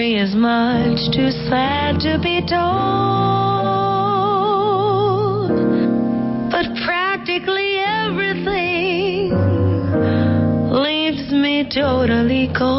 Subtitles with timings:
[0.00, 2.70] story is much too sad to be told.
[6.50, 9.30] But practically everything
[10.72, 12.70] leaves me totally cold.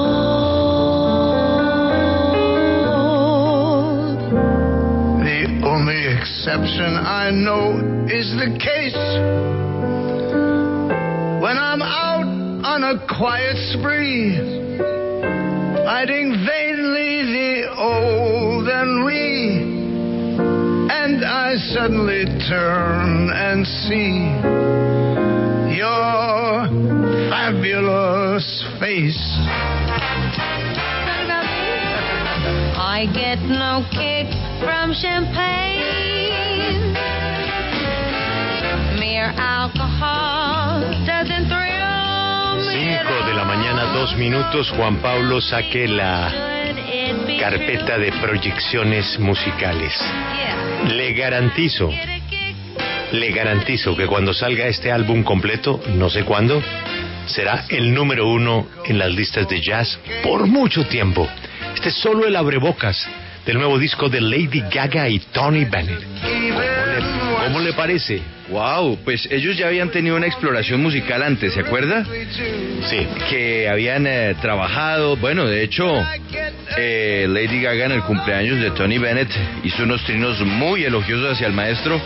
[5.21, 9.01] The only exception I know is the case
[11.43, 12.25] when I'm out
[12.65, 14.37] on a quiet spree,
[15.85, 17.00] fighting vainly
[17.77, 19.61] old ennui,
[20.89, 24.31] and I suddenly turn and see
[25.77, 26.67] your
[27.29, 29.21] fabulous face.
[32.77, 34.27] I get no kick
[34.61, 35.71] from champagne.
[38.99, 41.71] Mere alcohol doesn't thrill
[42.69, 42.93] me.
[42.93, 44.69] at 5 de la mañana, dos minutos.
[44.71, 45.87] Juan Pablo saque
[47.41, 49.91] carpeta de proyecciones musicales.
[50.93, 51.89] Le garantizo,
[53.13, 56.61] le garantizo que cuando salga este álbum completo, no sé cuándo,
[57.25, 61.27] será el número uno en las listas de jazz por mucho tiempo.
[61.73, 63.09] Este es solo el abrebocas
[63.43, 65.99] del nuevo disco de Lady Gaga y Tony Bennett.
[66.21, 68.21] ¿Cómo le, cómo le parece?
[68.49, 72.05] Wow, pues ellos ya habían tenido una exploración musical antes, ¿se acuerda?
[72.05, 73.07] Sí.
[73.29, 76.05] Que habían eh, trabajado, bueno, de hecho,
[76.77, 79.29] eh, Lady Gaga en el cumpleaños de Tony Bennett
[79.63, 82.01] hizo unos trinos muy elogiosos hacia el maestro,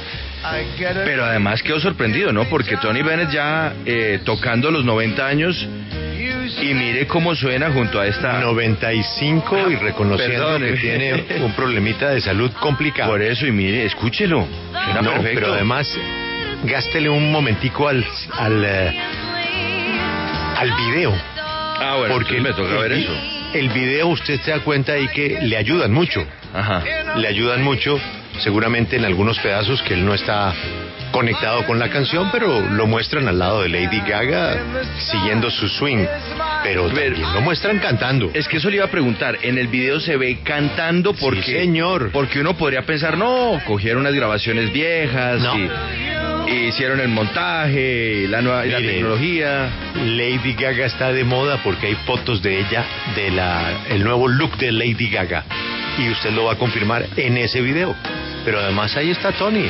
[1.03, 2.45] pero además quedó sorprendido, ¿no?
[2.45, 5.67] Porque Tony Bennett ya eh, tocando los 90 años
[6.61, 8.39] y mire cómo suena junto a esta...
[8.39, 13.11] 95 y reconociendo Perdón, que tiene un problemita de salud complicado.
[13.11, 14.47] Por eso, y mire, escúchelo.
[14.71, 15.39] Suena no, perfecto.
[15.41, 15.97] pero además,
[16.63, 18.05] gástele un momentico al,
[18.37, 18.95] al, eh,
[20.57, 21.13] al video.
[21.77, 23.34] Ah, bueno, porque me toca ver eso.
[23.59, 26.25] El video usted se da cuenta ahí que le ayudan mucho.
[26.53, 26.83] Ajá.
[27.17, 27.99] Le ayudan mucho,
[28.39, 30.53] seguramente en algunos pedazos que él no está
[31.11, 34.57] conectado con la canción, pero lo muestran al lado de Lady Gaga
[35.11, 36.05] siguiendo su swing.
[36.63, 38.31] Pero también lo muestran cantando.
[38.33, 39.37] Es que eso le iba a preguntar.
[39.41, 41.41] En el video se ve cantando porque.
[41.43, 42.11] Sí, señor.
[42.11, 45.57] Porque uno podría pensar, no, cogieron unas grabaciones viejas No.
[45.57, 45.69] y
[46.47, 49.69] hicieron el montaje, la nueva la tecnología.
[50.05, 52.85] Lady Gaga está de moda porque hay fotos de ella,
[53.15, 55.43] de la, el nuevo look de Lady Gaga.
[55.97, 57.95] Y usted lo va a confirmar en ese video.
[58.43, 59.69] Pero además ahí está Tony.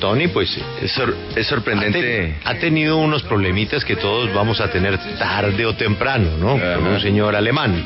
[0.00, 2.00] Tony, pues, Es, sor- es ha, sorprendente.
[2.00, 6.56] te- ha tenido unos problemitas que todos vamos a tener tarde o temprano, ¿no?
[6.56, 6.74] Ajá.
[6.76, 7.82] Con un señor alemán.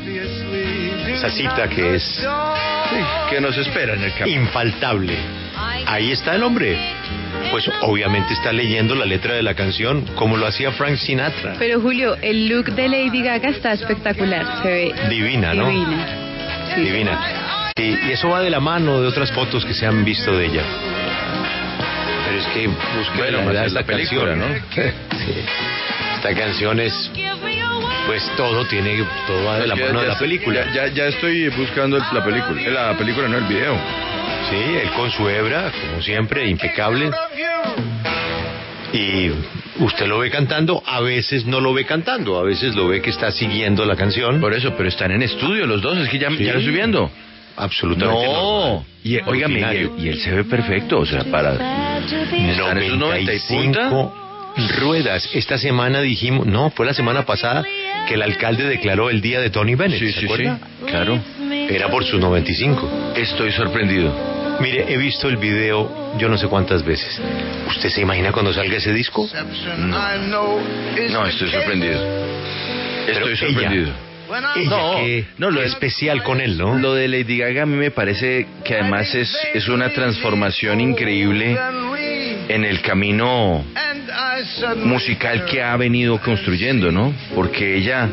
[1.07, 2.97] Esa cita que es Sí,
[3.29, 4.41] que nos espera en el camino.
[4.41, 5.13] infaltable.
[5.85, 6.77] Ahí está el hombre.
[7.51, 11.55] Pues obviamente está leyendo la letra de la canción como lo hacía Frank Sinatra.
[11.59, 15.67] Pero Julio, el look de Lady Gaga está espectacular, se ve Divina, ¿no?
[15.69, 16.07] divina.
[16.73, 16.81] Sí.
[16.81, 17.71] Divina.
[17.75, 20.45] Y, y eso va de la mano de otras fotos que se han visto de
[20.45, 20.63] ella.
[22.25, 24.83] Pero es que busque Bueno, la pues verdad es la esta película, canción, ¿no?
[25.19, 25.33] Sí.
[26.15, 27.11] Esta canción es,
[28.07, 30.65] pues todo tiene, todo va de la mano de la película.
[30.73, 32.61] Ya, ya, ya estoy buscando el- la película.
[32.69, 33.75] La película, no el video.
[34.51, 37.09] Sí, él con su hebra, como siempre, impecable.
[38.93, 39.31] Y
[39.79, 43.09] usted lo ve cantando, a veces no lo ve cantando, a veces lo ve que
[43.11, 44.41] está siguiendo la canción.
[44.41, 46.43] Por eso, pero están en estudio los dos, es que ya, Sí.
[46.43, 47.09] ya lo estoy viendo.
[47.55, 49.93] Absolutamente No, y, óigame, y Ordinario.
[49.97, 51.53] él, y él se ve perfecto, o sea, para...
[52.01, 53.89] Están esos 90 y punta.
[53.89, 54.15] 95
[54.81, 55.29] ruedas.
[55.33, 57.63] Esta semana dijimos, no, fue la semana pasada
[58.07, 59.99] que el alcalde declaró el día de Tony Bennett.
[59.99, 60.43] Sí, ¿se sí, sí,
[60.87, 61.19] claro.
[61.51, 63.13] Era por sus 95.
[63.15, 64.13] Estoy sorprendido.
[64.59, 67.19] Mire, he visto el video yo no sé cuántas veces.
[67.67, 69.27] ¿Usted se imagina cuando salga ese disco?
[71.11, 71.99] No, estoy sorprendido.
[73.07, 73.91] Estoy sorprendido.
[74.55, 74.97] Ella, No,
[75.37, 76.77] no, lo especial con él, ¿no?
[76.77, 81.57] Lo de Lady Gaga a mí me parece que además es, es una transformación increíble
[82.47, 83.65] en el camino
[84.77, 87.13] musical que ha venido construyendo, ¿no?
[87.35, 88.07] Porque ella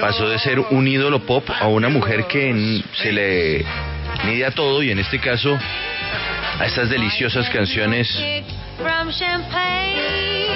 [0.00, 3.64] pasó de ser un ídolo pop a una mujer que se le
[4.24, 5.58] mide a todo y en este caso
[6.58, 8.08] a estas deliciosas canciones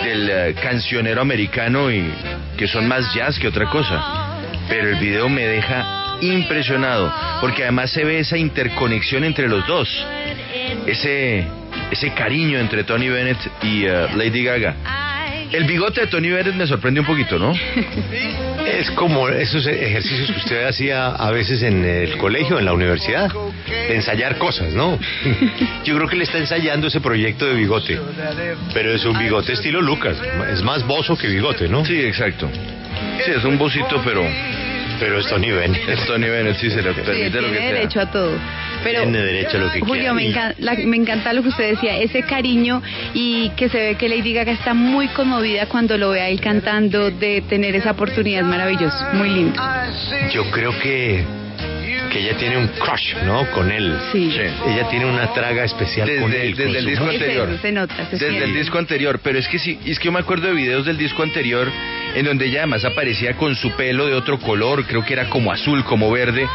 [0.04, 2.12] del eh, cancionero americano y
[2.56, 4.38] que son más jazz que otra cosa.
[4.68, 9.88] Pero el video me deja impresionado porque además se ve esa interconexión entre los dos,
[10.86, 11.46] ese
[11.90, 14.74] ese cariño entre Tony Bennett y eh, Lady Gaga.
[15.52, 17.52] El bigote de Tony Bennett me sorprende un poquito, ¿no?
[18.78, 23.30] Es como esos ejercicios que usted hacía a veces en el colegio, en la universidad,
[23.66, 24.98] de ensayar cosas, ¿no?
[25.84, 27.98] Yo creo que le está ensayando ese proyecto de bigote,
[28.74, 30.16] pero es un bigote estilo Lucas,
[30.52, 31.84] es más bozo que bigote, ¿no?
[31.86, 32.50] Sí, exacto.
[33.24, 34.22] Sí, es un bocito, pero
[34.98, 35.86] Pero es Tony Bennett.
[35.88, 37.74] Es Tony Bennett, sí se le Sí, permite lo que tiene sea.
[37.74, 38.30] derecho a todo.
[38.84, 40.12] Pero, Tiene derecho a lo que Julio, quiera.
[40.14, 42.82] me, Y- encan- la- me encanta lo que usted decía, ese cariño
[43.14, 46.40] y que se ve que Lady Gaga está muy conmovida cuando lo ve a él
[46.40, 49.60] cantando, de tener esa oportunidad es maravilloso, muy lindo.
[50.32, 51.24] Yo creo que,
[52.12, 53.50] que ella tiene un crush, ¿no?
[53.50, 53.96] Con él.
[54.12, 54.30] Sí.
[54.30, 54.40] Sí.
[54.68, 56.54] Ella tiene una traga especial Desde- con él.
[56.54, 57.48] con desde el disco anterior.
[57.50, 58.44] eso, se nota, se Desde siente.
[58.44, 60.96] el disco anterior, pero es que sí, es que yo me acuerdo de videos del
[60.98, 61.70] disco anterior
[62.14, 65.50] en donde ella además aparecía con su pelo de otro color, creo que era como
[65.52, 66.46] azul, como verde.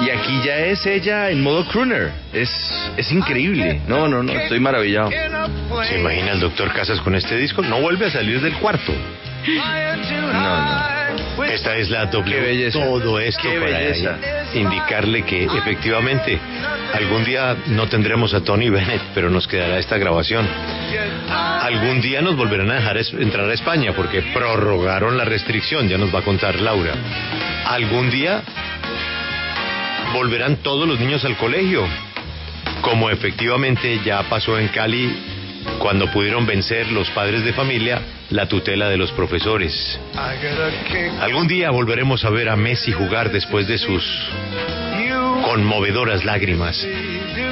[0.00, 2.10] Y aquí ya es ella en modo crooner.
[2.32, 2.50] Es,
[2.96, 3.80] es increíble.
[3.86, 5.10] No, no, no, estoy maravillado.
[5.88, 7.62] ¿Se imagina el doctor Casas con este disco?
[7.62, 8.92] No vuelve a salir del cuarto.
[10.32, 12.36] No, Esta es la doble.
[12.36, 12.80] Qué belleza.
[12.80, 14.16] Todo esto Qué para belleza.
[14.54, 16.38] indicarle que efectivamente
[16.94, 20.46] algún día no tendremos a Tony Bennett, pero nos quedará esta grabación.
[21.30, 26.14] Algún día nos volverán a dejar entrar a España porque prorrogaron la restricción, ya nos
[26.14, 26.92] va a contar Laura.
[27.66, 28.42] Algún día
[30.14, 31.84] volverán todos los niños al colegio,
[32.80, 35.12] como efectivamente ya pasó en Cali
[35.78, 38.00] cuando pudieron vencer los padres de familia
[38.30, 39.98] la tutela de los profesores.
[41.20, 44.04] Algún día volveremos a ver a Messi jugar después de sus
[45.44, 46.86] conmovedoras lágrimas,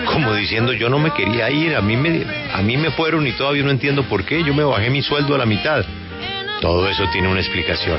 [0.07, 2.25] como diciendo yo no me quería ir, a mí me,
[2.55, 5.35] a mí me fueron y todavía no entiendo por qué, yo me bajé mi sueldo
[5.35, 5.85] a la mitad.
[6.61, 7.99] Todo eso tiene una explicación.